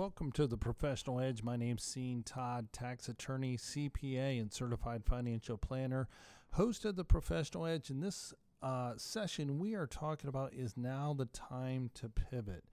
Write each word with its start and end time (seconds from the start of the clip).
Welcome 0.00 0.32
to 0.32 0.46
the 0.46 0.56
Professional 0.56 1.20
Edge. 1.20 1.42
My 1.42 1.56
name's 1.56 1.92
Sean 1.92 2.22
Todd, 2.24 2.72
tax 2.72 3.06
attorney, 3.10 3.58
CPA, 3.58 4.40
and 4.40 4.50
certified 4.50 5.04
financial 5.04 5.58
planner, 5.58 6.08
host 6.52 6.86
of 6.86 6.96
the 6.96 7.04
Professional 7.04 7.66
Edge. 7.66 7.90
In 7.90 8.00
this 8.00 8.32
uh, 8.62 8.94
session, 8.96 9.58
we 9.58 9.74
are 9.74 9.86
talking 9.86 10.28
about 10.28 10.54
is 10.54 10.74
now 10.74 11.12
the 11.12 11.26
time 11.26 11.90
to 11.96 12.08
pivot. 12.08 12.64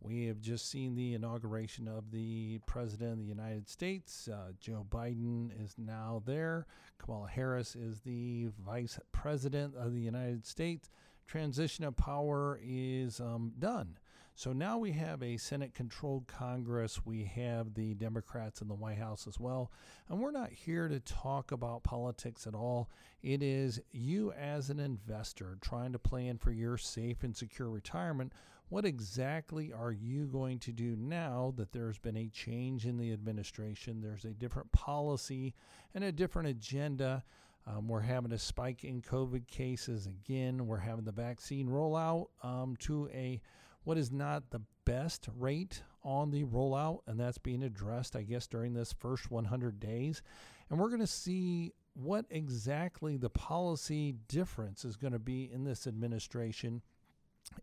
We 0.00 0.24
have 0.24 0.40
just 0.40 0.70
seen 0.70 0.94
the 0.94 1.12
inauguration 1.12 1.86
of 1.86 2.12
the 2.12 2.60
President 2.64 3.12
of 3.12 3.18
the 3.18 3.24
United 3.26 3.68
States. 3.68 4.26
Uh, 4.26 4.52
Joe 4.58 4.86
Biden 4.88 5.50
is 5.62 5.74
now 5.76 6.22
there. 6.24 6.64
Kamala 6.96 7.28
Harris 7.28 7.76
is 7.76 8.00
the 8.00 8.48
Vice 8.58 8.98
President 9.12 9.74
of 9.76 9.92
the 9.92 10.00
United 10.00 10.46
States. 10.46 10.88
Transition 11.26 11.84
of 11.84 11.94
power 11.98 12.58
is 12.62 13.20
um, 13.20 13.52
done. 13.58 13.98
So 14.40 14.54
now 14.54 14.78
we 14.78 14.92
have 14.92 15.22
a 15.22 15.36
Senate 15.36 15.74
controlled 15.74 16.26
Congress. 16.26 17.04
We 17.04 17.24
have 17.24 17.74
the 17.74 17.92
Democrats 17.92 18.62
in 18.62 18.68
the 18.68 18.74
White 18.74 18.96
House 18.96 19.26
as 19.26 19.38
well. 19.38 19.70
And 20.08 20.18
we're 20.18 20.30
not 20.30 20.48
here 20.48 20.88
to 20.88 20.98
talk 20.98 21.52
about 21.52 21.82
politics 21.82 22.46
at 22.46 22.54
all. 22.54 22.88
It 23.22 23.42
is 23.42 23.82
you 23.92 24.32
as 24.32 24.70
an 24.70 24.80
investor 24.80 25.58
trying 25.60 25.92
to 25.92 25.98
plan 25.98 26.38
for 26.38 26.52
your 26.52 26.78
safe 26.78 27.22
and 27.22 27.36
secure 27.36 27.68
retirement. 27.68 28.32
What 28.70 28.86
exactly 28.86 29.74
are 29.74 29.92
you 29.92 30.24
going 30.24 30.58
to 30.60 30.72
do 30.72 30.96
now 30.96 31.52
that 31.58 31.72
there's 31.72 31.98
been 31.98 32.16
a 32.16 32.30
change 32.30 32.86
in 32.86 32.96
the 32.96 33.12
administration? 33.12 34.00
There's 34.00 34.24
a 34.24 34.28
different 34.30 34.72
policy 34.72 35.54
and 35.94 36.02
a 36.02 36.12
different 36.12 36.48
agenda. 36.48 37.24
Um, 37.66 37.88
we're 37.88 38.00
having 38.00 38.32
a 38.32 38.38
spike 38.38 38.84
in 38.84 39.02
COVID 39.02 39.48
cases 39.48 40.06
again. 40.06 40.66
We're 40.66 40.78
having 40.78 41.04
the 41.04 41.12
vaccine 41.12 41.68
rollout 41.68 42.28
um, 42.42 42.74
to 42.78 43.10
a 43.12 43.42
what 43.84 43.98
is 43.98 44.10
not 44.10 44.50
the 44.50 44.62
best 44.84 45.28
rate 45.38 45.82
on 46.02 46.30
the 46.30 46.44
rollout, 46.44 47.00
and 47.06 47.18
that's 47.18 47.38
being 47.38 47.62
addressed, 47.62 48.16
I 48.16 48.22
guess, 48.22 48.46
during 48.46 48.74
this 48.74 48.92
first 48.92 49.30
100 49.30 49.80
days. 49.80 50.22
And 50.68 50.78
we're 50.78 50.88
going 50.88 51.00
to 51.00 51.06
see 51.06 51.72
what 51.94 52.24
exactly 52.30 53.16
the 53.16 53.30
policy 53.30 54.14
difference 54.28 54.84
is 54.84 54.96
going 54.96 55.12
to 55.12 55.18
be 55.18 55.50
in 55.52 55.64
this 55.64 55.86
administration. 55.86 56.82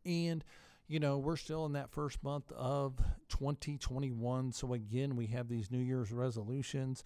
And, 0.06 0.44
you 0.88 1.00
know, 1.00 1.18
we're 1.18 1.38
still 1.38 1.66
in 1.66 1.74
that 1.74 1.90
first 1.90 2.24
month 2.24 2.52
of 2.52 2.98
2021. 3.30 4.52
So, 4.52 4.74
again, 4.74 5.16
we 5.16 5.28
have 5.28 5.48
these 5.48 5.72
New 5.72 5.80
Year's 5.80 6.12
resolutions 6.12 7.04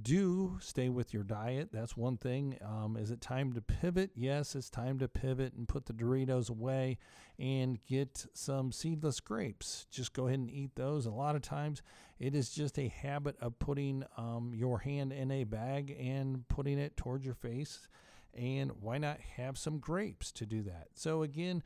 do 0.00 0.58
stay 0.60 0.88
with 0.88 1.14
your 1.14 1.22
diet. 1.22 1.70
That's 1.72 1.96
one 1.96 2.16
thing. 2.16 2.58
Um, 2.62 2.96
is 2.96 3.10
it 3.10 3.20
time 3.20 3.52
to 3.54 3.60
pivot? 3.60 4.10
Yes, 4.14 4.54
it's 4.54 4.68
time 4.68 4.98
to 4.98 5.08
pivot 5.08 5.54
and 5.54 5.66
put 5.66 5.86
the 5.86 5.92
Doritos 5.92 6.50
away 6.50 6.98
and 7.38 7.78
get 7.86 8.26
some 8.34 8.72
seedless 8.72 9.20
grapes. 9.20 9.86
Just 9.90 10.12
go 10.12 10.26
ahead 10.26 10.38
and 10.38 10.50
eat 10.50 10.72
those. 10.74 11.06
A 11.06 11.10
lot 11.10 11.36
of 11.36 11.42
times 11.42 11.82
it 12.18 12.34
is 12.34 12.50
just 12.50 12.78
a 12.78 12.88
habit 12.88 13.36
of 13.40 13.58
putting 13.58 14.04
um, 14.16 14.52
your 14.54 14.78
hand 14.78 15.12
in 15.12 15.30
a 15.30 15.44
bag 15.44 15.96
and 15.98 16.46
putting 16.48 16.78
it 16.78 16.96
towards 16.96 17.24
your 17.24 17.34
face. 17.34 17.88
And 18.34 18.72
why 18.80 18.98
not 18.98 19.18
have 19.36 19.56
some 19.56 19.78
grapes 19.78 20.30
to 20.32 20.46
do 20.46 20.62
that? 20.64 20.88
So, 20.94 21.22
again, 21.22 21.62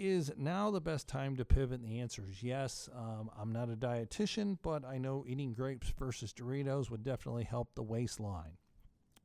is 0.00 0.32
now 0.38 0.70
the 0.70 0.80
best 0.80 1.06
time 1.06 1.36
to 1.36 1.44
pivot? 1.44 1.82
The 1.82 2.00
answer 2.00 2.24
is 2.28 2.42
yes. 2.42 2.88
Um, 2.96 3.30
I'm 3.38 3.52
not 3.52 3.68
a 3.68 3.76
dietitian, 3.76 4.56
but 4.62 4.84
I 4.84 4.96
know 4.96 5.24
eating 5.28 5.52
grapes 5.52 5.92
versus 5.98 6.32
Doritos 6.32 6.90
would 6.90 7.04
definitely 7.04 7.44
help 7.44 7.74
the 7.74 7.82
waistline. 7.82 8.56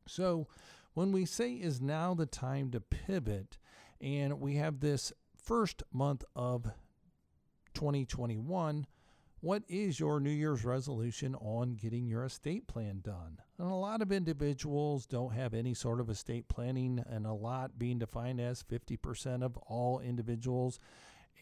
So, 0.06 0.48
when 0.94 1.14
we 1.14 1.26
say 1.26 1.54
is 1.54 1.82
now 1.82 2.14
the 2.14 2.26
time 2.26 2.72
to 2.72 2.82
pivot, 2.82 3.58
and 4.02 4.40
we 4.42 4.56
have 4.56 4.82
this 4.82 5.14
first 5.42 5.82
month 5.94 6.24
of 6.36 6.66
2021, 7.74 8.86
what 9.46 9.64
is 9.70 10.00
your 10.00 10.20
New 10.20 10.32
Year's 10.32 10.66
resolution 10.66 11.36
on 11.36 11.76
getting 11.76 12.08
your 12.08 12.26
estate 12.26 12.66
plan 12.66 13.02
done? 13.04 13.38
And 13.60 13.70
a 13.70 13.76
lot 13.76 14.02
of 14.02 14.12
individuals 14.12 15.06
don't 15.06 15.34
have 15.34 15.54
any 15.54 15.76
sort 15.76 16.00
of 16.00 16.10
estate 16.10 16.48
planning, 16.48 17.06
and 17.08 17.28
a 17.28 17.34
lot 17.34 17.78
being 17.78 18.00
defined 18.00 18.42
as 18.42 18.64
50% 18.64 19.44
of 19.44 19.56
all 19.58 20.00
individuals. 20.00 20.80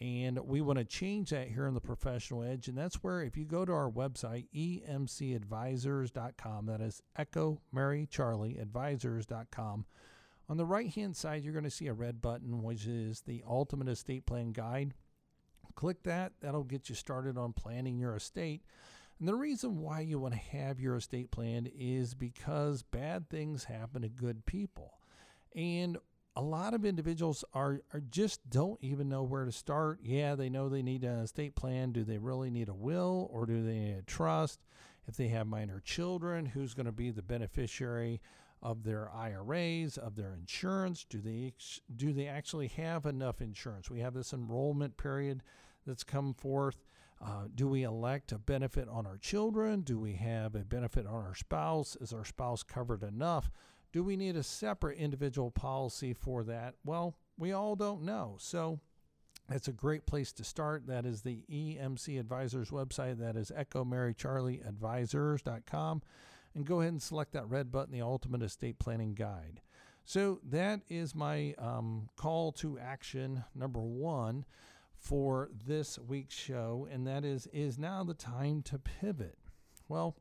And 0.00 0.38
we 0.40 0.60
want 0.60 0.80
to 0.80 0.84
change 0.84 1.30
that 1.30 1.48
here 1.48 1.66
in 1.66 1.72
the 1.72 1.80
Professional 1.80 2.42
Edge. 2.42 2.68
And 2.68 2.76
that's 2.76 2.96
where, 2.96 3.22
if 3.22 3.38
you 3.38 3.46
go 3.46 3.64
to 3.64 3.72
our 3.72 3.90
website, 3.90 4.48
emcadvisors.com, 4.54 6.66
that 6.66 6.82
is 6.82 7.00
Echo 7.16 7.62
Mary 7.72 8.06
Charlie 8.10 8.58
Advisors.com, 8.58 9.86
on 10.46 10.58
the 10.58 10.66
right 10.66 10.90
hand 10.90 11.16
side, 11.16 11.42
you're 11.42 11.54
going 11.54 11.64
to 11.64 11.70
see 11.70 11.86
a 11.86 11.94
red 11.94 12.20
button, 12.20 12.62
which 12.62 12.86
is 12.86 13.22
the 13.22 13.42
Ultimate 13.48 13.88
Estate 13.88 14.26
Plan 14.26 14.52
Guide. 14.52 14.92
Click 15.74 16.02
that, 16.04 16.32
that'll 16.40 16.64
get 16.64 16.88
you 16.88 16.94
started 16.94 17.36
on 17.36 17.52
planning 17.52 17.98
your 17.98 18.16
estate. 18.16 18.62
And 19.18 19.28
the 19.28 19.34
reason 19.34 19.80
why 19.80 20.00
you 20.00 20.18
want 20.18 20.34
to 20.34 20.40
have 20.40 20.80
your 20.80 20.96
estate 20.96 21.30
planned 21.30 21.70
is 21.76 22.14
because 22.14 22.82
bad 22.82 23.28
things 23.28 23.64
happen 23.64 24.02
to 24.02 24.08
good 24.08 24.44
people. 24.44 24.98
And 25.54 25.98
a 26.36 26.42
lot 26.42 26.74
of 26.74 26.84
individuals 26.84 27.44
are, 27.54 27.80
are 27.92 28.02
just 28.10 28.48
don't 28.50 28.78
even 28.82 29.08
know 29.08 29.22
where 29.22 29.44
to 29.44 29.52
start. 29.52 30.00
Yeah, 30.02 30.34
they 30.34 30.48
know 30.48 30.68
they 30.68 30.82
need 30.82 31.04
an 31.04 31.20
estate 31.20 31.54
plan. 31.54 31.92
Do 31.92 32.02
they 32.02 32.18
really 32.18 32.50
need 32.50 32.68
a 32.68 32.74
will 32.74 33.28
or 33.32 33.46
do 33.46 33.62
they 33.62 33.78
need 33.78 33.98
a 33.98 34.02
trust? 34.02 34.60
If 35.06 35.16
they 35.16 35.28
have 35.28 35.46
minor 35.46 35.80
children, 35.80 36.46
who's 36.46 36.74
going 36.74 36.86
to 36.86 36.92
be 36.92 37.10
the 37.10 37.22
beneficiary 37.22 38.20
of 38.64 38.82
their 38.82 39.10
IRAs, 39.14 39.98
of 39.98 40.16
their 40.16 40.32
insurance? 40.32 41.04
Do 41.08 41.20
they 41.20 41.52
do 41.94 42.12
they 42.12 42.26
actually 42.26 42.68
have 42.68 43.04
enough 43.04 43.40
insurance? 43.42 43.90
We 43.90 44.00
have 44.00 44.14
this 44.14 44.32
enrollment 44.32 44.96
period 44.96 45.42
that's 45.86 46.02
come 46.02 46.32
forth. 46.32 46.82
Uh, 47.24 47.44
do 47.54 47.68
we 47.68 47.84
elect 47.84 48.32
a 48.32 48.38
benefit 48.38 48.88
on 48.88 49.06
our 49.06 49.18
children? 49.18 49.82
Do 49.82 50.00
we 50.00 50.14
have 50.14 50.54
a 50.54 50.64
benefit 50.64 51.06
on 51.06 51.14
our 51.14 51.34
spouse? 51.34 51.96
Is 52.00 52.12
our 52.12 52.24
spouse 52.24 52.62
covered 52.62 53.02
enough? 53.02 53.50
Do 53.92 54.02
we 54.02 54.16
need 54.16 54.34
a 54.34 54.42
separate 54.42 54.98
individual 54.98 55.50
policy 55.50 56.14
for 56.14 56.42
that? 56.44 56.74
Well, 56.84 57.14
we 57.38 57.52
all 57.52 57.76
don't 57.76 58.02
know. 58.02 58.36
So 58.40 58.80
it's 59.50 59.68
a 59.68 59.72
great 59.72 60.06
place 60.06 60.32
to 60.32 60.42
start. 60.44 60.86
That 60.86 61.06
is 61.06 61.22
the 61.22 61.44
EMC 61.50 62.18
Advisors 62.18 62.70
website. 62.70 63.18
That 63.18 63.36
is 63.36 63.52
echomarycharlieadvisors.com. 63.56 64.66
Advisors.com 64.66 66.02
and 66.54 66.64
go 66.64 66.80
ahead 66.80 66.92
and 66.92 67.02
select 67.02 67.32
that 67.32 67.48
red 67.48 67.70
button, 67.70 67.92
the 67.92 68.00
Ultimate 68.00 68.42
Estate 68.42 68.78
Planning 68.78 69.14
Guide. 69.14 69.60
So 70.04 70.40
that 70.44 70.80
is 70.88 71.14
my 71.14 71.54
um, 71.58 72.08
call 72.16 72.52
to 72.52 72.78
action 72.78 73.44
number 73.54 73.80
one 73.80 74.44
for 74.98 75.50
this 75.66 75.98
week's 75.98 76.34
show, 76.34 76.86
and 76.90 77.06
that 77.06 77.24
is 77.24 77.46
is 77.52 77.78
now 77.78 78.04
the 78.04 78.14
time 78.14 78.62
to 78.62 78.78
pivot. 78.78 79.38
Well, 79.88 80.16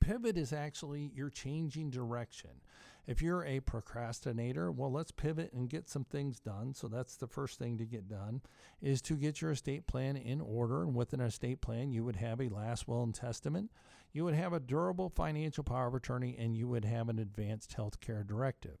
pivot 0.00 0.36
is 0.36 0.52
actually 0.52 1.10
you're 1.14 1.30
changing 1.30 1.90
direction. 1.90 2.50
If 3.06 3.22
you're 3.22 3.44
a 3.44 3.60
procrastinator, 3.60 4.72
well, 4.72 4.90
let's 4.90 5.12
pivot 5.12 5.52
and 5.52 5.70
get 5.70 5.88
some 5.88 6.04
things 6.04 6.40
done. 6.40 6.74
So 6.74 6.88
that's 6.88 7.16
the 7.16 7.28
first 7.28 7.58
thing 7.58 7.78
to 7.78 7.84
get 7.84 8.08
done 8.08 8.40
is 8.82 9.00
to 9.02 9.14
get 9.14 9.40
your 9.40 9.52
estate 9.52 9.86
plan 9.86 10.16
in 10.16 10.40
order. 10.40 10.82
And 10.82 10.94
with 10.94 11.12
an 11.12 11.20
estate 11.20 11.60
plan, 11.60 11.92
you 11.92 12.04
would 12.04 12.16
have 12.16 12.40
a 12.40 12.48
last 12.48 12.88
will 12.88 13.04
and 13.04 13.14
testament, 13.14 13.70
you 14.12 14.24
would 14.24 14.34
have 14.34 14.52
a 14.52 14.60
durable 14.60 15.10
financial 15.10 15.62
power 15.62 15.86
of 15.88 15.94
attorney, 15.94 16.36
and 16.38 16.56
you 16.56 16.66
would 16.68 16.84
have 16.84 17.08
an 17.08 17.18
advanced 17.18 17.74
health 17.74 18.00
care 18.00 18.24
directive. 18.24 18.78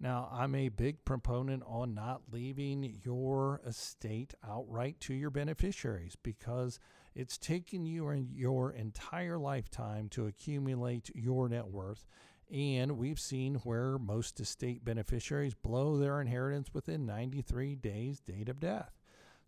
Now, 0.00 0.28
I'm 0.32 0.56
a 0.56 0.68
big 0.68 1.04
proponent 1.04 1.62
on 1.64 1.94
not 1.94 2.22
leaving 2.32 3.00
your 3.04 3.60
estate 3.64 4.34
outright 4.44 4.98
to 5.00 5.14
your 5.14 5.30
beneficiaries 5.30 6.16
because 6.20 6.80
it's 7.14 7.38
taken 7.38 7.86
you 7.86 8.10
your 8.34 8.72
entire 8.72 9.38
lifetime 9.38 10.08
to 10.08 10.26
accumulate 10.26 11.10
your 11.14 11.48
net 11.48 11.68
worth. 11.68 12.04
And 12.52 12.98
we've 12.98 13.18
seen 13.18 13.54
where 13.64 13.98
most 13.98 14.38
estate 14.38 14.84
beneficiaries 14.84 15.54
blow 15.54 15.96
their 15.96 16.20
inheritance 16.20 16.68
within 16.74 17.06
93 17.06 17.76
days, 17.76 18.20
date 18.20 18.50
of 18.50 18.60
death. 18.60 18.92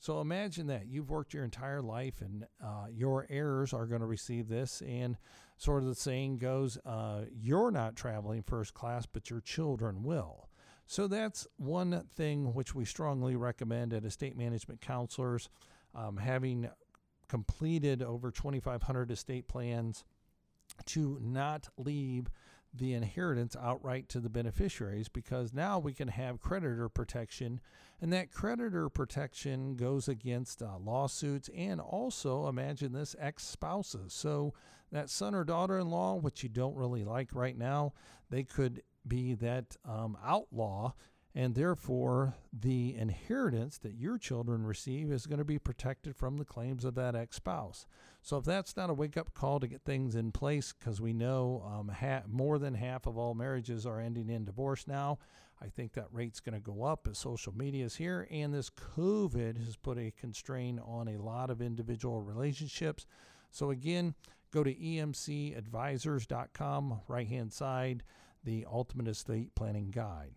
So 0.00 0.20
imagine 0.20 0.66
that 0.69 0.87
you've 0.87 1.10
worked 1.10 1.34
your 1.34 1.44
entire 1.44 1.82
life 1.82 2.20
and 2.20 2.47
uh, 2.62 2.87
your 2.91 3.26
heirs 3.28 3.72
are 3.72 3.87
going 3.87 4.00
to 4.00 4.06
receive 4.06 4.49
this. 4.49 4.82
And 4.87 5.19
sort 5.58 5.82
of 5.82 5.88
the 5.88 5.94
saying 5.94 6.38
goes, 6.38 6.79
uh, 6.84 7.23
you're 7.31 7.70
not 7.70 7.94
traveling 7.94 8.43
first 8.43 8.73
class, 8.73 9.06
but 9.06 9.29
your 9.29 9.40
children 9.40 10.02
will. 10.02 10.49
So 10.87 11.06
that's 11.06 11.46
one 11.56 12.05
thing 12.17 12.55
which 12.55 12.75
we 12.75 12.84
strongly 12.84 13.37
recommend 13.37 13.93
at 13.93 14.05
estate 14.05 14.37
management 14.37 14.81
counselors. 14.81 15.49
Um, 15.94 16.17
having 16.17 16.69
completed 17.29 18.02
over 18.02 18.31
2,500 18.31 19.11
estate 19.11 19.46
plans, 19.46 20.05
to 20.87 21.19
not 21.20 21.69
leave 21.76 22.29
the 22.76 22.93
inheritance 22.93 23.56
outright 23.61 24.09
to 24.09 24.21
the 24.21 24.29
beneficiaries 24.29 25.09
because 25.09 25.53
now 25.53 25.79
we 25.79 25.93
can 25.93 26.09
have 26.09 26.41
creditor 26.41 26.88
protection, 26.88 27.61
and 28.00 28.12
that 28.12 28.32
creditor 28.32 28.88
protection 28.88 29.76
goes 29.76 30.09
against 30.09 30.62
uh, 30.62 30.79
lawsuits 30.79 31.49
and 31.56 31.81
also 31.81 32.49
imagine 32.49 32.93
this 32.93 33.15
ex 33.19 33.44
spouses. 33.44 34.12
So, 34.12 34.55
that 34.93 35.11
son 35.11 35.35
or 35.35 35.44
daughter 35.44 35.79
in 35.79 35.91
law, 35.91 36.15
which 36.15 36.44
you 36.44 36.49
don't 36.49 36.76
really 36.76 37.05
like 37.05 37.35
right 37.35 37.59
now, 37.59 37.94
they 38.31 38.44
could 38.44 38.82
be 39.06 39.35
that 39.35 39.77
um, 39.85 40.17
outlaw 40.25 40.93
and 41.34 41.54
therefore 41.54 42.34
the 42.52 42.94
inheritance 42.96 43.78
that 43.78 43.94
your 43.94 44.19
children 44.19 44.64
receive 44.64 45.10
is 45.10 45.26
going 45.26 45.38
to 45.38 45.44
be 45.44 45.58
protected 45.58 46.14
from 46.14 46.36
the 46.36 46.44
claims 46.44 46.84
of 46.84 46.94
that 46.94 47.16
ex 47.16 47.36
spouse. 47.36 47.86
So 48.22 48.36
if 48.38 48.44
that's 48.44 48.76
not 48.76 48.90
a 48.90 48.94
wake 48.94 49.16
up 49.16 49.34
call 49.34 49.58
to 49.60 49.66
get 49.66 49.84
things 49.84 50.14
in 50.14 50.31
place, 50.32 50.72
because 50.72 51.00
we 51.00 51.12
know 51.12 51.64
um, 51.66 51.88
ha- 51.88 52.22
more 52.28 52.58
than 52.58 52.75
half 52.75 53.06
of 53.06 53.19
all 53.19 53.34
marriages 53.34 53.84
are 53.84 54.00
ending 54.00 54.31
in 54.31 54.44
divorce 54.44 54.86
now, 54.86 55.19
I 55.60 55.66
think 55.69 55.94
that 55.94 56.06
rate's 56.12 56.38
going 56.40 56.54
to 56.54 56.60
go 56.60 56.84
up 56.84 57.08
as 57.10 57.19
social 57.19 57.52
media 57.56 57.86
is 57.86 57.96
here, 57.96 58.28
and 58.31 58.54
this 58.54 58.70
COVID 58.70 59.64
has 59.64 59.75
put 59.76 59.98
a 59.98 60.12
constraint 60.12 60.78
on 60.84 61.08
a 61.08 61.22
lot 61.22 61.50
of 61.50 61.60
individual 61.60 62.22
relationships. 62.22 63.06
So 63.50 63.70
again, 63.70 64.14
go 64.52 64.62
to 64.64 64.75
emcadvisors.com, 64.75 67.00
right 67.08 67.28
hand 67.28 67.52
side, 67.52 68.04
the 68.42 68.66
Ultimate 68.70 69.08
Estate 69.08 69.54
Planning 69.54 69.90
Guide. 69.90 70.32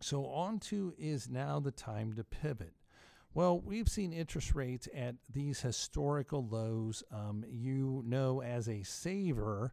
So, 0.00 0.26
on 0.26 0.58
to 0.60 0.94
is 0.98 1.28
now 1.28 1.58
the 1.58 1.70
time 1.70 2.12
to 2.14 2.24
pivot. 2.24 2.74
Well, 3.34 3.60
we've 3.60 3.88
seen 3.88 4.12
interest 4.12 4.54
rates 4.54 4.88
at 4.94 5.14
these 5.30 5.60
historical 5.60 6.46
lows. 6.46 7.02
Um, 7.12 7.44
you 7.48 8.02
know, 8.06 8.42
as 8.42 8.68
a 8.68 8.82
saver, 8.82 9.72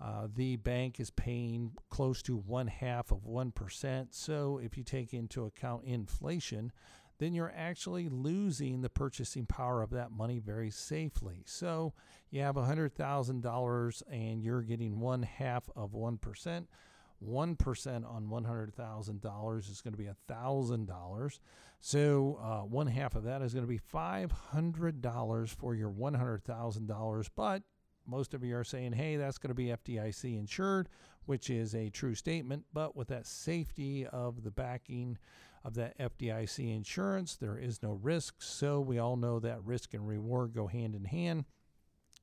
uh, 0.00 0.28
the 0.34 0.56
bank 0.56 1.00
is 1.00 1.10
paying 1.10 1.72
close 1.90 2.22
to 2.22 2.36
one 2.36 2.66
half 2.66 3.10
of 3.10 3.26
1%. 3.26 4.08
So, 4.10 4.58
if 4.62 4.76
you 4.76 4.84
take 4.84 5.12
into 5.12 5.44
account 5.44 5.84
inflation, 5.84 6.72
then 7.18 7.34
you're 7.34 7.52
actually 7.56 8.08
losing 8.08 8.80
the 8.80 8.88
purchasing 8.88 9.44
power 9.44 9.82
of 9.82 9.90
that 9.90 10.12
money 10.12 10.38
very 10.38 10.70
safely. 10.70 11.42
So, 11.46 11.94
you 12.30 12.42
have 12.42 12.56
$100,000 12.56 14.02
and 14.10 14.42
you're 14.42 14.62
getting 14.62 15.00
one 15.00 15.22
half 15.22 15.68
of 15.74 15.92
1%. 15.92 16.66
1% 17.26 18.10
on 18.10 18.26
$100,000 18.26 19.70
is 19.70 19.80
going 19.80 19.92
to 19.92 19.98
be 19.98 20.08
$1,000. 20.30 21.38
So 21.80 22.38
uh, 22.42 22.66
one 22.66 22.86
half 22.86 23.14
of 23.14 23.24
that 23.24 23.42
is 23.42 23.54
going 23.54 23.64
to 23.64 23.68
be 23.68 23.80
$500 23.92 25.48
for 25.56 25.74
your 25.74 25.90
$100,000. 25.90 27.28
But 27.36 27.62
most 28.06 28.34
of 28.34 28.42
you 28.42 28.56
are 28.56 28.64
saying, 28.64 28.92
hey, 28.92 29.16
that's 29.16 29.38
going 29.38 29.50
to 29.50 29.54
be 29.54 29.66
FDIC 29.66 30.38
insured, 30.38 30.88
which 31.26 31.50
is 31.50 31.74
a 31.74 31.90
true 31.90 32.14
statement. 32.14 32.64
But 32.72 32.96
with 32.96 33.08
that 33.08 33.26
safety 33.26 34.06
of 34.06 34.42
the 34.42 34.50
backing 34.50 35.18
of 35.64 35.74
that 35.74 35.98
FDIC 35.98 36.74
insurance, 36.74 37.36
there 37.36 37.58
is 37.58 37.82
no 37.82 37.92
risk. 37.92 38.36
So 38.38 38.80
we 38.80 38.98
all 38.98 39.16
know 39.16 39.38
that 39.40 39.64
risk 39.64 39.94
and 39.94 40.06
reward 40.06 40.54
go 40.54 40.66
hand 40.66 40.94
in 40.94 41.04
hand. 41.04 41.44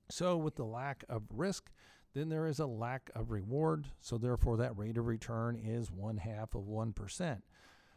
So 0.10 0.38
with 0.38 0.56
the 0.56 0.66
lack 0.66 1.04
of 1.10 1.24
risk, 1.32 1.72
then 2.16 2.30
there 2.30 2.48
is 2.48 2.60
a 2.60 2.66
lack 2.66 3.12
of 3.14 3.30
reward. 3.30 3.88
So 4.00 4.18
therefore, 4.18 4.58
that 4.58 4.78
rate 4.78 4.98
of 4.98 5.06
return 5.06 5.56
is 5.56 5.92
one 5.92 6.18
half 6.18 6.56
of 6.56 6.64
1%. 6.64 7.42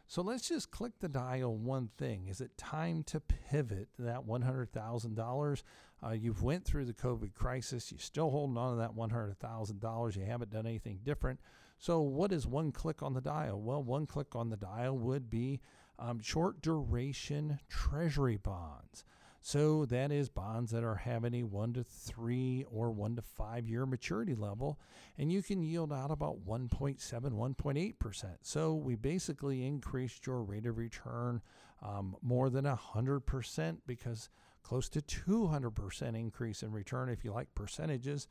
So 0.07 0.21
let's 0.21 0.49
just 0.49 0.71
click 0.71 0.93
the 0.99 1.07
dial 1.07 1.55
one 1.55 1.89
thing. 1.97 2.27
Is 2.27 2.41
it 2.41 2.57
time 2.57 3.03
to 3.03 3.19
pivot 3.21 3.87
that 3.97 4.27
$100,000? 4.27 5.63
Uh, 6.03 6.09
you've 6.11 6.43
went 6.43 6.65
through 6.65 6.85
the 6.85 6.93
COVID 6.93 7.33
crisis. 7.33 7.91
You're 7.91 7.99
still 7.99 8.29
holding 8.29 8.57
on 8.57 8.75
to 8.75 8.81
that 8.81 8.95
$100,000. 8.95 10.15
You 10.15 10.25
haven't 10.25 10.51
done 10.51 10.65
anything 10.65 10.99
different. 11.03 11.39
So 11.77 12.01
what 12.01 12.33
is 12.33 12.45
one 12.45 12.71
click 12.73 13.01
on 13.01 13.13
the 13.13 13.21
dial? 13.21 13.61
Well, 13.61 13.81
one 13.81 14.05
click 14.05 14.35
on 14.35 14.49
the 14.49 14.57
dial 14.57 14.97
would 14.97 15.29
be 15.29 15.61
um, 15.97 16.19
short 16.19 16.61
duration 16.61 17.59
treasury 17.69 18.37
bonds. 18.37 19.05
So 19.41 19.85
that 19.85 20.11
is 20.11 20.29
bonds 20.29 20.71
that 20.71 20.83
are 20.83 20.95
having 20.95 21.33
a 21.35 21.43
one 21.43 21.73
to 21.73 21.83
three 21.83 22.65
or 22.69 22.91
one 22.91 23.15
to 23.15 23.21
five 23.21 23.67
year 23.67 23.85
maturity 23.85 24.35
level, 24.35 24.79
and 25.17 25.31
you 25.31 25.41
can 25.41 25.63
yield 25.63 25.93
out 25.93 26.11
about 26.11 26.45
1.7, 26.45 26.99
1.8%. 26.99 28.25
So 28.41 28.75
we 28.75 28.95
basically 28.95 29.65
increased 29.65 30.27
your 30.27 30.43
rate 30.43 30.65
of 30.65 30.77
return 30.77 31.41
um, 31.81 32.15
more 32.21 32.49
than 32.49 32.65
100% 32.65 33.77
because 33.87 34.29
close 34.61 34.89
to 34.89 35.01
200% 35.01 36.19
increase 36.19 36.61
in 36.61 36.71
return 36.71 37.09
if 37.09 37.23
you 37.23 37.31
like 37.31 37.53
percentages. 37.55 38.27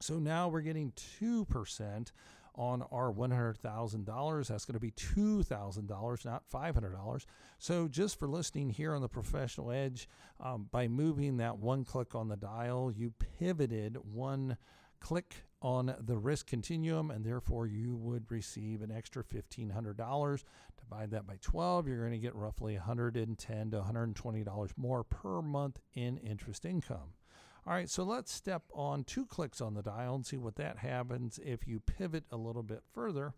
So 0.00 0.18
now 0.18 0.48
we're 0.48 0.62
getting 0.62 0.92
2% 1.20 2.12
on 2.54 2.82
our 2.90 3.12
$100,000. 3.12 4.46
That's 4.48 4.64
going 4.64 4.74
to 4.74 4.80
be 4.80 4.90
$2,000, 4.92 6.24
not 6.24 6.42
$500. 6.52 7.26
So, 7.58 7.88
just 7.88 8.18
for 8.18 8.28
listening 8.28 8.70
here 8.70 8.94
on 8.94 9.02
the 9.02 9.08
Professional 9.08 9.70
Edge, 9.70 10.08
um, 10.40 10.68
by 10.70 10.88
moving 10.88 11.36
that 11.38 11.58
one 11.58 11.84
click 11.84 12.14
on 12.14 12.28
the 12.28 12.36
dial, 12.36 12.90
you 12.90 13.12
pivoted 13.38 13.98
one 14.12 14.56
click 15.00 15.44
on 15.62 15.94
the 16.00 16.16
risk 16.16 16.46
continuum, 16.46 17.10
and 17.10 17.24
therefore 17.24 17.66
you 17.66 17.94
would 17.96 18.30
receive 18.30 18.82
an 18.82 18.90
extra 18.90 19.22
$1,500. 19.22 20.44
Divide 20.78 21.10
that 21.10 21.26
by 21.26 21.36
12, 21.40 21.86
you're 21.86 22.00
going 22.00 22.12
to 22.12 22.18
get 22.18 22.34
roughly 22.34 22.74
110 22.74 23.70
to 23.70 23.80
$120 23.80 24.70
more 24.76 25.04
per 25.04 25.42
month 25.42 25.80
in 25.94 26.16
interest 26.18 26.64
income. 26.64 27.12
All 27.70 27.76
right, 27.76 27.88
so 27.88 28.02
let's 28.02 28.32
step 28.32 28.64
on 28.74 29.04
two 29.04 29.24
clicks 29.24 29.60
on 29.60 29.74
the 29.74 29.82
dial 29.82 30.16
and 30.16 30.26
see 30.26 30.36
what 30.36 30.56
that 30.56 30.78
happens 30.78 31.38
if 31.40 31.68
you 31.68 31.78
pivot 31.78 32.24
a 32.32 32.36
little 32.36 32.64
bit 32.64 32.82
further. 32.92 33.32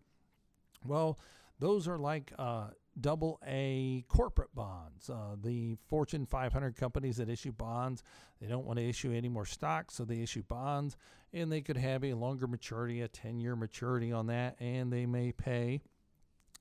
Well, 0.83 1.19
those 1.59 1.87
are 1.87 1.99
like 1.99 2.33
uh, 2.39 2.69
double 2.99 3.39
A 3.45 4.03
corporate 4.07 4.55
bonds. 4.55 5.07
Uh, 5.07 5.35
the 5.39 5.77
Fortune 5.87 6.25
500 6.25 6.75
companies 6.75 7.17
that 7.17 7.29
issue 7.29 7.51
bonds, 7.51 8.01
they 8.41 8.47
don't 8.47 8.65
want 8.65 8.79
to 8.79 8.89
issue 8.89 9.13
any 9.13 9.29
more 9.29 9.45
stocks, 9.45 9.93
so 9.93 10.03
they 10.03 10.23
issue 10.23 10.41
bonds, 10.41 10.97
and 11.31 11.51
they 11.51 11.61
could 11.61 11.77
have 11.77 12.03
a 12.03 12.15
longer 12.15 12.47
maturity, 12.47 13.01
a 13.01 13.07
10 13.07 13.39
year 13.39 13.55
maturity 13.55 14.11
on 14.11 14.25
that, 14.25 14.55
and 14.59 14.91
they 14.91 15.05
may 15.05 15.31
pay, 15.31 15.79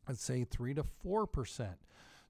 let's 0.07 0.23
say, 0.23 0.45
3 0.45 0.75
to 0.75 0.85
4%. 1.03 1.69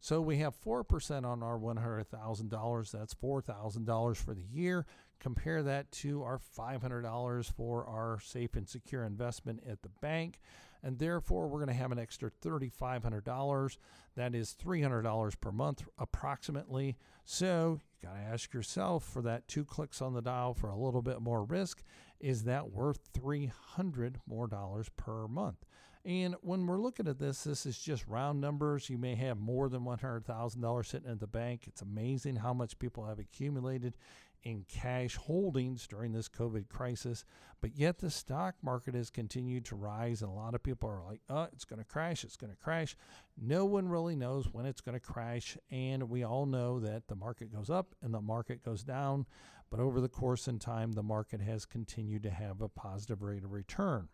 So 0.03 0.21
we 0.21 0.39
have 0.39 0.61
4% 0.61 1.25
on 1.25 1.45
our 1.45 1.57
$100,000. 1.57 2.91
That's 2.91 3.15
$4,000 3.15 4.17
for 4.17 4.35
the 4.35 4.43
year. 4.43 4.85
Compare 5.21 5.63
that 5.63 5.93
to 5.93 6.25
our 6.25 6.41
$500 6.59 7.53
for 7.53 7.87
our 7.87 8.19
safe 8.21 8.57
and 8.57 8.69
secure 8.69 9.05
investment 9.05 9.63
at 9.65 9.81
the 9.83 9.91
bank. 10.01 10.41
And 10.83 10.99
therefore, 10.99 11.47
we're 11.47 11.61
going 11.61 11.69
to 11.69 11.75
have 11.75 11.93
an 11.93 12.01
extra 12.01 12.33
$3,500. 12.45 13.77
That 14.17 14.35
is 14.35 14.57
$300 14.61 15.41
per 15.41 15.53
month, 15.53 15.85
approximately. 15.97 16.97
So 17.25 17.79
you 18.03 18.09
got 18.09 18.17
to 18.17 18.23
ask 18.23 18.53
yourself 18.53 19.05
for 19.05 19.23
that 19.23 19.47
two 19.47 19.65
clicks 19.65 20.03
on 20.03 20.15
the 20.15 20.21
dial 20.21 20.53
for 20.53 20.69
a 20.69 20.77
little 20.77 21.03
bit 21.03 21.21
more 21.21 21.45
risk, 21.45 21.85
is 22.19 22.43
that 22.43 22.73
worth 22.73 22.99
300 23.15 24.19
more 24.27 24.49
dollars 24.49 24.89
per 24.97 25.29
month? 25.29 25.65
And 26.05 26.35
when 26.41 26.67
we're 26.67 26.81
looking 26.81 27.07
at 27.07 27.21
this, 27.21 27.45
this 27.45 27.65
is 27.65 27.79
just 27.79 28.07
round 28.09 28.41
numbers. 28.41 28.91
You 28.91 28.99
may 28.99 29.15
have 29.15 29.39
more 29.39 29.69
than 29.69 29.83
$100,000 29.83 30.87
sitting 30.87 31.11
at 31.11 31.21
the 31.21 31.27
bank. 31.29 31.65
It's 31.67 31.83
amazing 31.83 32.37
how 32.37 32.53
much 32.53 32.79
people 32.79 33.07
have 33.07 33.21
accumulated 33.21 33.95
in 34.43 34.65
cash 34.69 35.15
holdings 35.15 35.87
during 35.87 36.13
this 36.13 36.29
COVID 36.29 36.69
crisis. 36.69 37.25
But 37.61 37.77
yet 37.77 37.99
the 37.99 38.11
stock 38.11 38.57
market 38.63 38.95
has 38.95 39.11
continued 39.11 39.65
to 39.67 39.77
rise, 39.77 40.23
and 40.23 40.31
a 40.31 40.35
lot 40.35 40.57
of 40.57 40.65
people 40.65 40.89
are 40.89 41.05
like, 41.05 41.21
oh, 41.31 41.47
it's 41.53 41.65
going 41.65 41.79
to 41.79 41.85
crash, 41.85 42.25
it's 42.25 42.37
going 42.37 42.51
to 42.53 42.59
crash. 42.59 42.97
No 43.41 43.65
one 43.65 43.89
really 43.89 44.17
knows 44.17 44.53
when 44.53 44.67
it's 44.67 44.81
going 44.81 44.99
to 44.99 45.01
crash. 45.01 45.57
And 45.71 46.11
we 46.11 46.25
all 46.25 46.47
know 46.47 46.81
that 46.81 47.07
the 47.07 47.15
market 47.15 47.53
goes 47.53 47.71
up 47.71 47.95
and 48.03 48.13
the 48.13 48.21
market 48.21 48.65
goes 48.65 48.83
down. 48.83 49.27
But 49.71 49.79
over 49.79 50.01
the 50.01 50.09
course 50.09 50.49
in 50.49 50.59
time, 50.59 50.93
the 50.93 51.03
market 51.03 51.41
has 51.41 51.65
continued 51.65 52.25
to 52.25 52.31
have 52.31 52.61
a 52.61 52.69
positive 52.69 53.23
rate 53.23 53.45
of 53.45 53.53
return. 53.53 54.09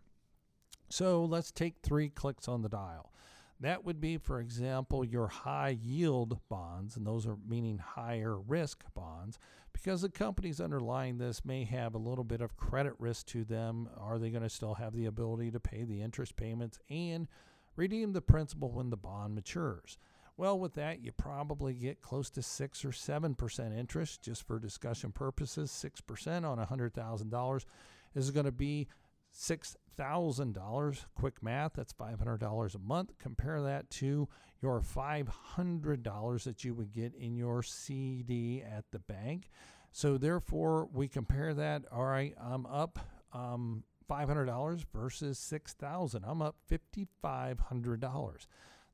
So 0.88 1.24
let's 1.24 1.50
take 1.50 1.74
three 1.82 2.08
clicks 2.08 2.48
on 2.48 2.62
the 2.62 2.68
dial. 2.68 3.12
That 3.60 3.84
would 3.84 4.00
be, 4.00 4.18
for 4.18 4.40
example, 4.40 5.04
your 5.04 5.26
high 5.26 5.76
yield 5.82 6.38
bonds, 6.48 6.96
and 6.96 7.06
those 7.06 7.26
are 7.26 7.36
meaning 7.48 7.78
higher 7.78 8.38
risk 8.38 8.84
bonds, 8.94 9.38
because 9.72 10.02
the 10.02 10.08
companies 10.08 10.60
underlying 10.60 11.18
this 11.18 11.44
may 11.44 11.64
have 11.64 11.94
a 11.94 11.98
little 11.98 12.24
bit 12.24 12.40
of 12.40 12.56
credit 12.56 12.94
risk 12.98 13.26
to 13.26 13.44
them. 13.44 13.88
Are 13.98 14.18
they 14.18 14.30
going 14.30 14.44
to 14.44 14.48
still 14.48 14.74
have 14.74 14.94
the 14.94 15.06
ability 15.06 15.50
to 15.50 15.60
pay 15.60 15.82
the 15.82 16.02
interest 16.02 16.36
payments 16.36 16.78
and 16.88 17.26
redeem 17.74 18.12
the 18.12 18.20
principal 18.20 18.70
when 18.70 18.90
the 18.90 18.96
bond 18.96 19.34
matures? 19.34 19.98
Well, 20.36 20.56
with 20.56 20.74
that, 20.74 21.02
you 21.02 21.10
probably 21.10 21.74
get 21.74 22.00
close 22.00 22.30
to 22.30 22.42
6 22.42 22.84
or 22.84 22.90
7% 22.90 23.76
interest, 23.76 24.22
just 24.22 24.46
for 24.46 24.60
discussion 24.60 25.10
purposes. 25.10 25.72
6% 25.72 26.44
on 26.44 26.58
$100,000 26.58 27.64
is 28.14 28.30
going 28.30 28.46
to 28.46 28.52
be 28.52 28.86
$6,000. 29.38 31.04
Quick 31.14 31.42
math, 31.42 31.74
that's 31.74 31.92
$500 31.92 32.74
a 32.74 32.78
month. 32.78 33.12
Compare 33.18 33.62
that 33.62 33.88
to 33.90 34.28
your 34.60 34.80
$500 34.80 36.42
that 36.44 36.64
you 36.64 36.74
would 36.74 36.92
get 36.92 37.14
in 37.14 37.36
your 37.36 37.62
CD 37.62 38.62
at 38.62 38.84
the 38.90 38.98
bank. 38.98 39.50
So, 39.92 40.18
therefore, 40.18 40.88
we 40.92 41.08
compare 41.08 41.54
that. 41.54 41.84
All 41.92 42.04
right, 42.04 42.34
I'm 42.40 42.66
up 42.66 42.98
um, 43.32 43.84
$500 44.10 44.84
versus 44.92 45.38
6,000. 45.38 46.24
I'm 46.26 46.42
up 46.42 46.56
$5,500. 46.70 48.46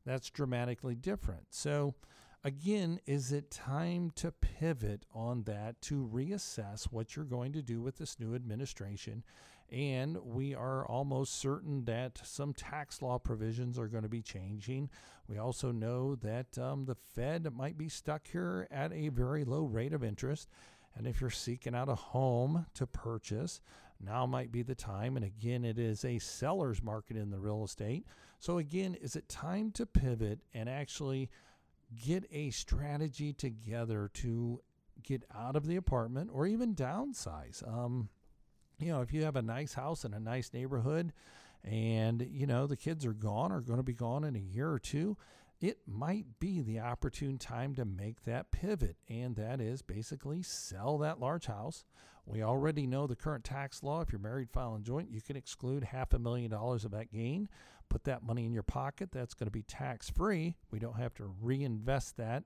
That's 0.04 0.30
dramatically 0.30 0.94
different. 0.94 1.46
So, 1.50 1.94
again, 2.44 3.00
is 3.06 3.32
it 3.32 3.50
time 3.50 4.12
to 4.16 4.30
pivot 4.30 5.06
on 5.14 5.42
that 5.44 5.80
to 5.82 6.08
reassess 6.12 6.84
what 6.84 7.16
you're 7.16 7.24
going 7.24 7.52
to 7.54 7.62
do 7.62 7.80
with 7.80 7.96
this 7.96 8.20
new 8.20 8.34
administration? 8.34 9.24
And 9.72 10.18
we 10.22 10.54
are 10.54 10.86
almost 10.86 11.40
certain 11.40 11.86
that 11.86 12.20
some 12.22 12.52
tax 12.52 13.00
law 13.00 13.18
provisions 13.18 13.78
are 13.78 13.88
going 13.88 14.02
to 14.02 14.10
be 14.10 14.22
changing. 14.22 14.90
We 15.26 15.38
also 15.38 15.72
know 15.72 16.16
that 16.16 16.58
um, 16.58 16.84
the 16.84 16.94
Fed 16.94 17.48
might 17.56 17.78
be 17.78 17.88
stuck 17.88 18.28
here 18.28 18.68
at 18.70 18.92
a 18.92 19.08
very 19.08 19.44
low 19.44 19.64
rate 19.64 19.94
of 19.94 20.04
interest. 20.04 20.50
And 20.94 21.06
if 21.06 21.20
you're 21.20 21.30
seeking 21.30 21.74
out 21.74 21.88
a 21.88 21.94
home 21.94 22.66
to 22.74 22.86
purchase, 22.86 23.62
now 23.98 24.26
might 24.26 24.52
be 24.52 24.62
the 24.62 24.74
time. 24.74 25.16
And 25.16 25.24
again, 25.24 25.64
it 25.64 25.78
is 25.78 26.04
a 26.04 26.18
seller's 26.18 26.82
market 26.82 27.16
in 27.16 27.30
the 27.30 27.38
real 27.38 27.64
estate. 27.64 28.04
So, 28.38 28.58
again, 28.58 28.94
is 29.00 29.16
it 29.16 29.28
time 29.28 29.70
to 29.72 29.86
pivot 29.86 30.40
and 30.52 30.68
actually 30.68 31.30
get 32.04 32.24
a 32.30 32.50
strategy 32.50 33.32
together 33.32 34.10
to 34.14 34.60
get 35.02 35.24
out 35.34 35.56
of 35.56 35.66
the 35.66 35.76
apartment 35.76 36.30
or 36.32 36.46
even 36.46 36.74
downsize? 36.74 37.66
Um, 37.66 38.08
you 38.78 38.88
know, 38.92 39.00
if 39.00 39.12
you 39.12 39.24
have 39.24 39.36
a 39.36 39.42
nice 39.42 39.74
house 39.74 40.04
in 40.04 40.14
a 40.14 40.20
nice 40.20 40.52
neighborhood 40.52 41.12
and, 41.62 42.26
you 42.30 42.46
know, 42.46 42.66
the 42.66 42.76
kids 42.76 43.06
are 43.06 43.12
gone 43.12 43.52
or 43.52 43.60
going 43.60 43.78
to 43.78 43.84
be 43.84 43.94
gone 43.94 44.24
in 44.24 44.36
a 44.36 44.40
year 44.40 44.70
or 44.70 44.78
two, 44.78 45.16
it 45.60 45.78
might 45.86 46.26
be 46.40 46.60
the 46.60 46.80
opportune 46.80 47.38
time 47.38 47.74
to 47.74 47.84
make 47.84 48.24
that 48.24 48.50
pivot. 48.50 48.96
And 49.08 49.36
that 49.36 49.60
is 49.60 49.82
basically 49.82 50.42
sell 50.42 50.98
that 50.98 51.20
large 51.20 51.46
house. 51.46 51.84
We 52.26 52.42
already 52.42 52.86
know 52.86 53.06
the 53.06 53.16
current 53.16 53.44
tax 53.44 53.82
law. 53.82 54.00
If 54.00 54.10
you're 54.10 54.18
married, 54.18 54.50
filing 54.50 54.82
joint, 54.82 55.10
you 55.10 55.20
can 55.20 55.36
exclude 55.36 55.84
half 55.84 56.12
a 56.12 56.18
million 56.18 56.50
dollars 56.50 56.84
of 56.84 56.90
that 56.92 57.12
gain. 57.12 57.48
Put 57.88 58.04
that 58.04 58.22
money 58.22 58.46
in 58.46 58.52
your 58.52 58.62
pocket. 58.62 59.10
That's 59.12 59.34
going 59.34 59.46
to 59.46 59.52
be 59.52 59.62
tax 59.62 60.08
free. 60.08 60.56
We 60.70 60.78
don't 60.78 60.98
have 60.98 61.14
to 61.14 61.34
reinvest 61.40 62.16
that 62.16 62.44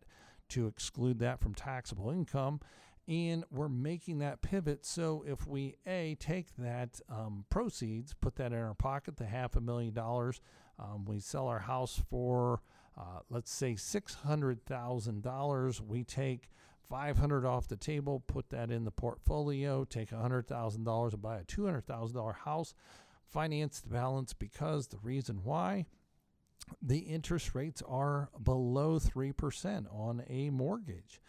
to 0.51 0.67
exclude 0.67 1.19
that 1.21 1.41
from 1.41 1.55
taxable 1.55 2.11
income 2.11 2.61
and 3.09 3.43
we're 3.51 3.71
making 3.71 4.19
that 4.19 4.43
pivot. 4.43 4.85
So 4.85 5.25
if 5.27 5.47
we 5.47 5.77
a 5.87 6.17
take 6.21 6.55
that 6.59 7.01
um, 7.09 7.47
proceeds, 7.49 8.13
put 8.13 8.37
that 8.37 8.53
in 8.53 8.59
our 8.59 8.75
pocket, 8.75 9.17
the 9.17 9.25
half 9.25 9.57
a 9.57 9.61
million 9.61 9.95
dollars, 9.95 10.41
um, 10.79 11.07
we 11.07 11.19
sell 11.19 11.49
our 11.49 11.61
house 11.61 12.03
for 12.11 12.61
uh, 12.99 13.21
let's 13.31 13.53
say 13.53 13.77
six 13.77 14.15
hundred 14.15 14.65
thousand 14.67 15.23
dollars. 15.23 15.81
We 15.81 16.05
take 16.05 16.51
five 16.89 17.19
hundred 17.19 17.45
off 17.45 17.69
the 17.69 17.77
table, 17.77 18.23
put 18.27 18.51
that 18.51 18.71
in 18.71 18.85
the 18.85 18.91
portfolio, 18.91 19.85
take 19.85 20.11
hundred 20.11 20.49
thousand 20.49 20.85
dollars 20.85 21.13
and 21.13 21.23
buy 21.23 21.39
a 21.39 21.45
two 21.45 21.65
hundred 21.65 21.87
thousand 21.87 22.17
dollar 22.17 22.33
house, 22.33 22.75
finance 23.25 23.81
the 23.81 23.91
balance 23.91 24.33
because 24.33 24.89
the 24.89 24.99
reason 24.99 25.41
why 25.45 25.87
the 26.83 26.99
interest 26.99 27.55
rates 27.55 27.83
are 27.89 28.31
below 28.43 28.99
3% 28.99 29.87
on 29.91 30.23
a 30.29 30.51
mortgage. 30.51 31.21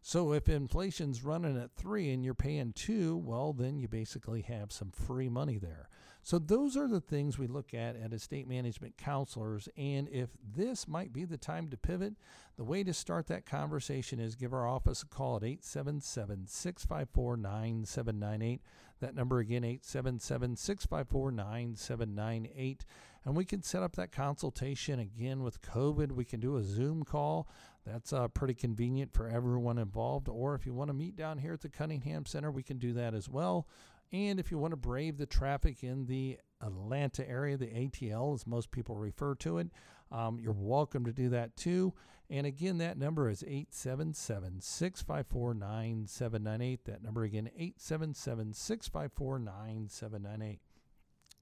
So 0.00 0.32
if 0.32 0.48
inflation's 0.48 1.24
running 1.24 1.56
at 1.58 1.72
three 1.76 2.10
and 2.10 2.24
you're 2.24 2.34
paying 2.34 2.72
two, 2.72 3.16
well, 3.16 3.52
then 3.52 3.78
you 3.78 3.88
basically 3.88 4.42
have 4.42 4.72
some 4.72 4.90
free 4.90 5.28
money 5.28 5.58
there. 5.58 5.88
So 6.28 6.38
those 6.38 6.76
are 6.76 6.86
the 6.86 7.00
things 7.00 7.38
we 7.38 7.46
look 7.46 7.72
at 7.72 7.96
at 7.96 8.12
estate 8.12 8.46
management 8.46 8.98
counselors. 8.98 9.66
And 9.78 10.10
if 10.10 10.28
this 10.54 10.86
might 10.86 11.10
be 11.10 11.24
the 11.24 11.38
time 11.38 11.70
to 11.70 11.78
pivot, 11.78 12.16
the 12.58 12.64
way 12.64 12.84
to 12.84 12.92
start 12.92 13.28
that 13.28 13.46
conversation 13.46 14.20
is 14.20 14.34
give 14.34 14.52
our 14.52 14.68
office 14.68 15.00
a 15.00 15.06
call 15.06 15.36
at 15.36 15.42
877 15.42 16.46
654 16.46 17.36
9798. 17.38 18.60
That 19.00 19.14
number 19.14 19.38
again, 19.38 19.64
877 19.64 20.56
654 20.56 21.32
9798. 21.32 22.84
And 23.24 23.34
we 23.34 23.46
can 23.46 23.62
set 23.62 23.82
up 23.82 23.96
that 23.96 24.12
consultation 24.12 25.00
again 25.00 25.42
with 25.42 25.62
COVID. 25.62 26.12
We 26.12 26.26
can 26.26 26.40
do 26.40 26.58
a 26.58 26.62
Zoom 26.62 27.04
call. 27.04 27.48
That's 27.86 28.12
uh, 28.12 28.28
pretty 28.28 28.52
convenient 28.52 29.14
for 29.14 29.28
everyone 29.28 29.78
involved. 29.78 30.28
Or 30.28 30.54
if 30.54 30.66
you 30.66 30.74
want 30.74 30.88
to 30.88 30.94
meet 30.94 31.16
down 31.16 31.38
here 31.38 31.54
at 31.54 31.62
the 31.62 31.70
Cunningham 31.70 32.26
Center, 32.26 32.50
we 32.50 32.62
can 32.62 32.76
do 32.76 32.92
that 32.92 33.14
as 33.14 33.30
well. 33.30 33.66
And 34.12 34.40
if 34.40 34.50
you 34.50 34.58
want 34.58 34.72
to 34.72 34.76
brave 34.76 35.18
the 35.18 35.26
traffic 35.26 35.82
in 35.82 36.06
the 36.06 36.38
Atlanta 36.62 37.28
area, 37.28 37.56
the 37.56 37.66
ATL, 37.66 38.34
as 38.34 38.46
most 38.46 38.70
people 38.70 38.96
refer 38.96 39.34
to 39.36 39.58
it, 39.58 39.68
um, 40.10 40.38
you're 40.40 40.54
welcome 40.56 41.04
to 41.04 41.12
do 41.12 41.28
that 41.30 41.56
too. 41.56 41.92
And 42.30 42.46
again, 42.46 42.78
that 42.78 42.98
number 42.98 43.28
is 43.30 43.42
877 43.42 44.60
654 44.60 45.54
9798. 45.54 46.84
That 46.84 47.02
number 47.02 47.24
again, 47.24 47.50
877 47.54 48.52
654 48.52 49.38
9798. 49.38 50.60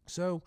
So, 0.07 0.43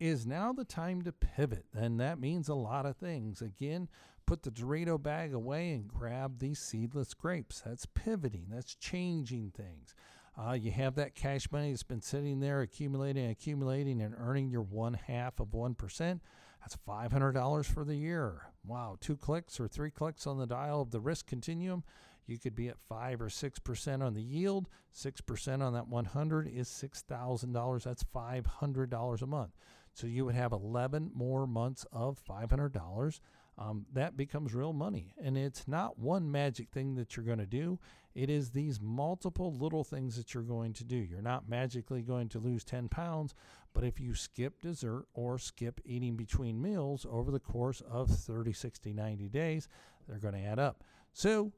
is 0.00 0.26
now 0.26 0.52
the 0.52 0.64
time 0.64 1.02
to 1.02 1.12
pivot? 1.12 1.66
And 1.72 2.00
that 2.00 2.18
means 2.18 2.48
a 2.48 2.54
lot 2.54 2.84
of 2.84 2.96
things. 2.96 3.40
Again, 3.40 3.88
put 4.26 4.42
the 4.42 4.50
Dorito 4.50 5.00
bag 5.00 5.32
away 5.32 5.72
and 5.72 5.86
grab 5.86 6.38
these 6.38 6.58
seedless 6.58 7.14
grapes. 7.14 7.60
That's 7.60 7.86
pivoting, 7.86 8.46
that's 8.50 8.74
changing 8.74 9.52
things. 9.56 9.94
Uh, 10.36 10.52
you 10.52 10.72
have 10.72 10.96
that 10.96 11.14
cash 11.14 11.50
money 11.52 11.70
that's 11.70 11.84
been 11.84 12.00
sitting 12.00 12.40
there 12.40 12.60
accumulating, 12.60 13.22
and 13.22 13.32
accumulating, 13.32 14.02
and 14.02 14.14
earning 14.18 14.50
your 14.50 14.62
one 14.62 14.94
half 14.94 15.38
of 15.38 15.48
1%. 15.48 16.20
That's 16.60 16.76
$500 16.88 17.64
for 17.66 17.84
the 17.84 17.94
year. 17.94 18.46
Wow, 18.66 18.96
two 19.00 19.16
clicks 19.16 19.60
or 19.60 19.68
three 19.68 19.90
clicks 19.90 20.26
on 20.26 20.38
the 20.38 20.46
dial 20.46 20.80
of 20.80 20.90
the 20.90 21.00
risk 21.00 21.26
continuum. 21.26 21.84
You 22.26 22.38
could 22.38 22.54
be 22.54 22.68
at 22.68 22.78
5 22.78 23.20
or 23.20 23.28
6% 23.28 24.02
on 24.02 24.14
the 24.14 24.22
yield. 24.22 24.68
6% 24.94 25.62
on 25.62 25.72
that 25.74 25.88
100 25.88 26.48
is 26.48 26.68
$6,000. 26.68 27.82
That's 27.82 28.04
$500 28.04 29.22
a 29.22 29.26
month. 29.26 29.50
So 29.92 30.06
you 30.06 30.24
would 30.24 30.34
have 30.34 30.52
11 30.52 31.10
more 31.14 31.46
months 31.46 31.86
of 31.92 32.18
$500 32.28 33.20
um, 33.56 33.86
that 33.92 34.16
becomes 34.16 34.54
real 34.54 34.72
money. 34.72 35.14
And 35.22 35.36
it's 35.36 35.68
not 35.68 35.98
one 35.98 36.30
magic 36.30 36.70
thing 36.70 36.94
that 36.96 37.16
you're 37.16 37.26
going 37.26 37.38
to 37.38 37.46
do, 37.46 37.78
it 38.14 38.30
is 38.30 38.50
these 38.50 38.80
multiple 38.80 39.52
little 39.52 39.82
things 39.82 40.16
that 40.16 40.34
you're 40.34 40.44
going 40.44 40.72
to 40.74 40.84
do. 40.84 40.96
You're 40.96 41.20
not 41.20 41.48
magically 41.48 42.02
going 42.02 42.28
to 42.30 42.38
lose 42.38 42.62
10 42.62 42.88
pounds, 42.88 43.34
but 43.72 43.84
if 43.84 43.98
you 43.98 44.14
skip 44.14 44.60
dessert 44.60 45.06
or 45.14 45.36
skip 45.38 45.80
eating 45.84 46.16
between 46.16 46.62
meals 46.62 47.06
over 47.10 47.32
the 47.32 47.40
course 47.40 47.82
of 47.90 48.08
30, 48.08 48.52
60, 48.52 48.92
90 48.92 49.28
days, 49.28 49.68
they're 50.06 50.18
going 50.18 50.34
to 50.34 50.40
add 50.40 50.60
up. 50.60 50.84
So, 51.12 51.52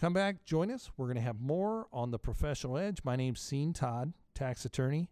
come 0.00 0.12
back, 0.12 0.44
join 0.44 0.70
us. 0.70 0.90
We're 0.96 1.06
going 1.06 1.16
to 1.16 1.22
have 1.22 1.40
more 1.40 1.88
on 1.92 2.12
the 2.12 2.18
professional 2.18 2.78
edge. 2.78 2.98
My 3.02 3.16
name's 3.16 3.44
Sean 3.48 3.72
Todd, 3.72 4.12
tax 4.34 4.64
attorney, 4.64 5.10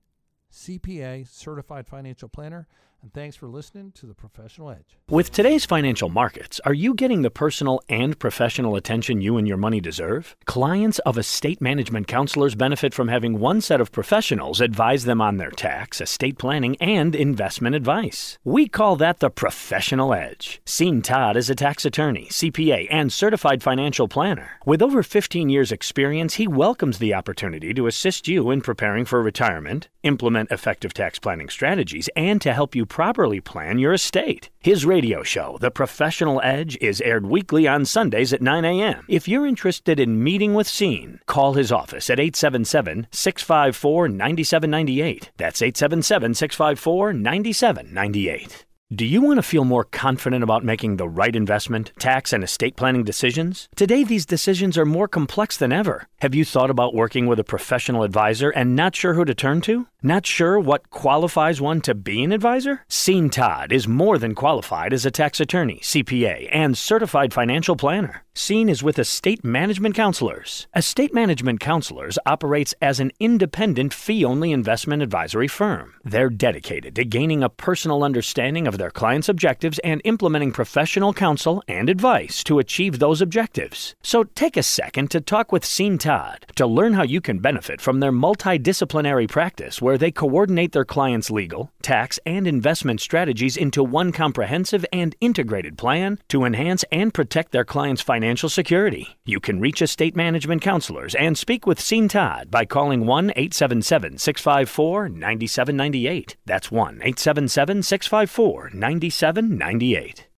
CPA, 0.52 1.29
certified 1.29 1.88
financial 1.88 2.29
planner 2.29 2.69
and 3.02 3.12
thanks 3.12 3.37
for 3.37 3.49
listening 3.49 3.92
to 3.92 4.07
The 4.07 4.14
Professional 4.14 4.71
Edge. 4.71 4.99
With 5.09 5.33
today's 5.33 5.64
financial 5.64 6.09
markets, 6.09 6.61
are 6.64 6.75
you 6.75 6.95
getting 6.95 7.23
the 7.23 7.30
personal 7.30 7.80
and 7.88 8.19
professional 8.19 8.76
attention 8.76 9.21
you 9.21 9.37
and 9.38 9.49
your 9.49 9.57
money 9.57 9.80
deserve? 9.80 10.37
Clients 10.45 10.99
of 11.00 11.16
estate 11.16 11.61
management 11.61 12.07
counselors 12.07 12.54
benefit 12.54 12.92
from 12.92 13.09
having 13.09 13.38
one 13.38 13.61
set 13.61 13.80
of 13.80 13.92
professionals 13.92 14.61
advise 14.61 15.04
them 15.04 15.21
on 15.21 15.38
their 15.38 15.50
tax, 15.50 16.00
estate 16.00 16.38
planning, 16.38 16.76
and 16.80 17.14
investment 17.14 17.75
advice. 17.75 18.38
We 18.45 18.69
call 18.69 18.97
that 18.97 19.21
the 19.21 19.30
Professional 19.30 20.12
Edge. 20.12 20.61
Sean 20.66 21.02
Todd 21.02 21.37
is 21.37 21.49
a 21.49 21.54
tax 21.54 21.85
attorney, 21.85 22.26
CPA, 22.30 22.87
and 22.90 23.12
certified 23.12 23.62
financial 23.62 24.09
planner. 24.09 24.59
With 24.66 24.83
over 24.83 25.02
15 25.02 25.49
years' 25.49 25.73
experience, 25.73 26.35
he 26.35 26.47
welcomes 26.47 26.99
the 26.99 27.14
opportunity 27.14 27.73
to 27.75 27.87
assist 27.87 28.28
you 28.28 28.50
in 28.50 28.61
preparing 28.61 29.04
for 29.04 29.23
retirement, 29.23 29.88
implement 30.02 30.50
effective 30.50 30.92
tax 30.92 31.19
planning 31.19 31.49
strategies, 31.49 32.09
and 32.14 32.40
to 32.42 32.52
help 32.52 32.75
you 32.75 32.87
properly 32.91 33.41
plan 33.41 33.79
your 33.79 33.95
estate. 33.95 34.51
His 34.59 34.85
radio 34.85 35.23
show, 35.23 35.57
The 35.61 35.71
Professional 35.71 36.41
Edge, 36.45 36.77
is 36.83 37.01
aired 37.01 37.25
weekly 37.25 37.67
on 37.67 37.87
Sundays 37.87 38.35
at 38.35 38.43
9 38.43 38.65
a.m. 38.67 39.07
If 39.09 39.27
you're 39.27 39.47
interested 39.47 39.99
in 39.99 40.23
meeting 40.23 40.53
with 40.53 40.69
Sean, 40.69 41.21
call 41.25 41.55
his 41.55 41.73
office 41.73 42.11
at 42.11 42.21
877 42.21 43.07
654 43.11 44.09
9798. 44.09 45.31
That's 45.39 45.63
877 45.63 46.35
654 46.35 47.13
9798. 47.15 48.67
Do 48.93 49.07
you 49.07 49.23
want 49.23 49.39
to 49.39 49.43
feel 49.45 49.65
more 49.65 49.85
confident 49.85 50.43
about 50.43 50.65
making 50.65 50.97
the 50.97 51.09
right 51.09 51.37
investment, 51.37 51.93
tax, 52.01 52.33
and 52.33 52.43
estate 52.43 52.75
planning 52.75 53.05
decisions? 53.05 53.69
Today, 53.77 54.03
these 54.03 54.27
decisions 54.27 54.77
are 54.77 54.85
more 54.85 55.07
complex 55.07 55.57
than 55.57 55.71
ever. 55.71 56.09
Have 56.23 56.35
you 56.35 56.45
thought 56.45 56.71
about 56.71 56.93
working 56.93 57.29
with 57.29 57.39
a 57.39 57.45
professional 57.45 58.03
advisor 58.03 58.51
and 58.51 58.75
not 58.75 58.97
sure 58.97 59.15
who 59.15 59.25
to 59.25 59.33
turn 59.33 59.61
to? 59.61 59.87
Not 60.03 60.27
sure 60.27 60.59
what 60.59 60.91
qualifies 60.91 61.61
one 61.61 61.83
to 61.83 61.95
be 61.95 62.25
an 62.25 62.33
advisor? 62.33 62.85
Sean 62.89 63.31
Todd 63.31 63.71
is 63.71 63.87
more 63.87 64.19
than 64.19 64.35
qualified 64.35 64.93
as 64.93 65.07
a 65.07 65.11
tax 65.11 65.39
attorney, 65.41 65.79
CPA, 65.83 66.49
and 66.51 66.77
certified 66.77 67.33
financial 67.33 67.77
planner. 67.77 68.25
Sean 68.35 68.69
is 68.69 68.83
with 68.83 68.99
Estate 68.99 69.45
Management 69.45 69.95
Counselors. 69.95 70.67
Estate 70.75 71.13
Management 71.13 71.61
Counselors 71.61 72.19
operates 72.25 72.75
as 72.81 72.99
an 72.99 73.13
independent 73.21 73.93
fee 73.93 74.25
only 74.25 74.53
investment 74.53 75.03
advisory 75.03 75.49
firm. 75.49 75.95
They're 76.03 76.31
dedicated 76.31 76.97
to 76.97 77.05
gaining 77.05 77.43
a 77.43 77.51
personal 77.51 78.03
understanding 78.03 78.67
of 78.67 78.79
their 78.81 78.91
clients' 78.91 79.29
objectives 79.29 79.79
and 79.81 80.01
implementing 80.05 80.53
professional 80.53 81.13
counsel 81.13 81.63
and 81.69 81.91
advice 81.91 82.43
to 82.45 82.59
achieve 82.59 82.99
those 82.99 83.21
objectives. 83.21 83.95
So 84.03 84.25
take 84.25 84.57
a 84.57 84.63
second 84.63 85.11
to 85.11 85.21
talk 85.21 85.53
with 85.53 85.67
Sean 85.67 85.99
Todd 85.99 86.47
to 86.57 86.67
learn 86.67 86.95
how 86.95 87.03
you 87.03 87.21
can 87.21 87.41
benefit 87.41 87.81
from 87.81 88.01
their 88.01 88.11
multidisciplinary 88.11 89.29
practice 89.29 89.83
where 89.83 89.99
they 89.99 90.11
coordinate 90.11 90.73
their 90.73 90.87
clients' 90.87 91.31
legal, 91.31 91.71
tax, 91.83 92.19
and 92.25 92.47
investment 92.47 93.01
strategies 93.01 93.57
into 93.57 93.85
one 93.85 94.13
comprehensive 94.13 94.87
and 94.93 95.15
integrated 95.21 95.77
plan 95.77 96.19
to 96.29 96.45
enhance 96.45 96.83
and 96.91 97.13
protect 97.13 97.53
their 97.53 97.65
clients' 97.65 98.03
financial 98.03 98.49
security. 98.49 99.19
You 99.27 99.41
can 99.41 99.61
reach 99.61 99.83
estate 99.83 100.17
management 100.17 100.63
counselors 100.63 101.15
and 101.15 101.37
speak 101.37 101.67
with 101.67 101.83
Sean 101.83 102.09
Todd 102.09 102.51
by 102.51 102.65
calling 102.65 103.07
1 103.07 103.31
877 103.37 104.17
654 104.17 105.09
9798. 105.11 106.37
That's 106.47 106.71
1 106.71 106.95
877 107.03 107.83
654 107.83 108.70
9798. 108.73 110.27